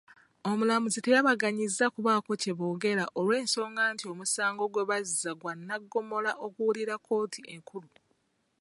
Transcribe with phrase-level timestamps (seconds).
[0.49, 7.89] Omulamuzi tabaganyizza kubaako kyeboogera olw'ensonga nti omusango gwe bazza gwa Nnaggomola oguwulirwa kkooti enkulu.